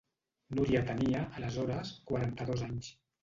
Núria 0.59 0.79
tenia, 0.87 1.21
aleshores, 1.41 1.93
quaranta-dos 2.13 2.65
anys. 2.69 2.91